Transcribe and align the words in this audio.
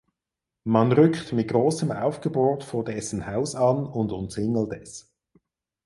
Man 0.63 0.91
rückt 0.93 1.31
mit 1.31 1.49
großem 1.49 1.91
Aufgebot 1.91 2.63
vor 2.63 2.83
dessen 2.83 3.27
Haus 3.27 3.53
an 3.53 3.85
und 3.85 4.11
umzingelt 4.11 4.73
es. 4.73 5.13